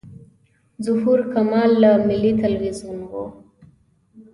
ظهور 0.85 1.19
کمال 1.33 1.71
له 1.81 1.91
ملي 2.07 2.31
تلویزیون 2.41 2.99
و. 3.11 3.11